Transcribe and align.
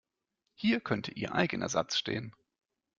Hier 0.55 0.79
könnte 0.79 1.11
Ihr 1.11 1.35
eigener 1.35 1.69
Satz 1.69 1.95
stehen. 1.95 2.33